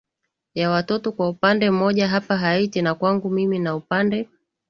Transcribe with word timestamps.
ya 0.53 0.69
watoto 0.69 1.11
kwa 1.11 1.29
upande 1.29 1.69
mmoja 1.71 2.07
hapa 2.07 2.37
haiti 2.37 2.81
na 2.81 2.95
kwangu 2.95 3.29
mimi 3.29 3.59
na 3.59 3.75
upande 3.75 4.27